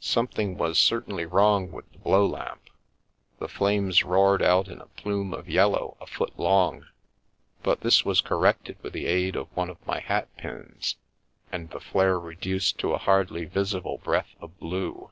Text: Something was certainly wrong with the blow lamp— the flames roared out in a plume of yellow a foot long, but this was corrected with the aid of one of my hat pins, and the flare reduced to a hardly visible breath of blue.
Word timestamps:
Something 0.00 0.58
was 0.58 0.78
certainly 0.78 1.24
wrong 1.24 1.72
with 1.72 1.90
the 1.90 1.98
blow 1.98 2.26
lamp— 2.26 2.64
the 3.40 3.48
flames 3.48 4.02
roared 4.04 4.42
out 4.42 4.68
in 4.68 4.78
a 4.78 4.88
plume 4.88 5.32
of 5.32 5.48
yellow 5.48 5.96
a 6.02 6.06
foot 6.06 6.38
long, 6.38 6.84
but 7.62 7.80
this 7.80 8.04
was 8.04 8.20
corrected 8.20 8.76
with 8.82 8.92
the 8.92 9.06
aid 9.06 9.36
of 9.36 9.48
one 9.56 9.70
of 9.70 9.78
my 9.86 10.00
hat 10.00 10.28
pins, 10.36 10.96
and 11.50 11.70
the 11.70 11.80
flare 11.80 12.18
reduced 12.20 12.76
to 12.80 12.92
a 12.92 12.98
hardly 12.98 13.46
visible 13.46 13.96
breath 13.96 14.34
of 14.38 14.58
blue. 14.58 15.08